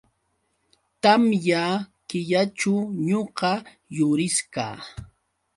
[1.01, 1.63] Tamya
[2.09, 2.73] killaćhu
[3.07, 3.51] ñuqa
[3.97, 4.65] yurisqa.